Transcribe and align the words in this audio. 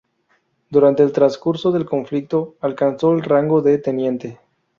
Durante 0.71 1.03
el 1.03 1.11
transcurso 1.11 1.71
del 1.71 1.85
conflicto 1.85 2.55
alcanzó 2.61 3.11
el 3.13 3.21
rango 3.21 3.61
de 3.61 3.77
teniente. 3.77 4.39